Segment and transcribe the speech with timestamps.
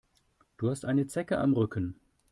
[0.57, 1.93] Du hast eine Zecke am Rücken.